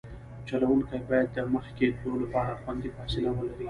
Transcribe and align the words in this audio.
چلوونکی 0.47 0.99
باید 1.09 1.29
د 1.33 1.37
مخکې 1.55 1.85
تلو 1.97 2.15
لپاره 2.23 2.59
خوندي 2.61 2.89
فاصله 2.95 3.29
ولري 3.33 3.57